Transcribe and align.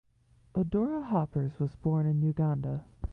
Odora 0.55 1.03
Hoppers 1.03 1.59
was 1.59 1.75
born 1.75 2.07
in 2.07 2.23
Uganda. 2.23 2.85